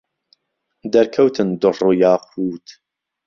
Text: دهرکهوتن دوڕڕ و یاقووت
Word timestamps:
دهرکهوتن 0.91 1.47
دوڕڕ 1.61 1.81
و 1.89 1.91
یاقووت 2.03 2.65